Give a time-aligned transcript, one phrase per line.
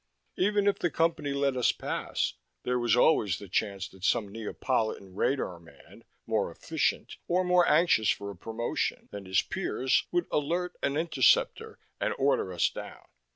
[0.35, 5.13] Even if the Company let us pass, there was always the chance that some Neapolitan
[5.13, 10.97] radarman, more efficient, or more anxious for a promotion, than his peers would alert an
[10.97, 13.05] interceptor and order us down.